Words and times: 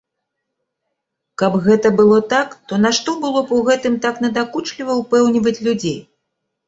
Каб 1.41 1.57
гэта 1.65 1.91
было 1.99 2.17
так, 2.33 2.55
то 2.71 2.81
нашто 2.87 3.15
было 3.25 3.45
б 3.51 3.59
у 3.59 3.63
гэтым 3.71 4.01
так 4.07 4.15
надакучліва 4.25 4.91
ўпэўніваць 5.01 5.59
людзей? 5.69 5.99